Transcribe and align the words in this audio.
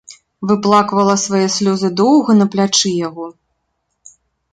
Выплаквала 0.51 1.15
свае 1.23 1.43
слёзы 1.55 1.91
доўга 1.99 2.31
на 2.39 2.45
плячы 2.55 2.89
яго. 3.07 3.27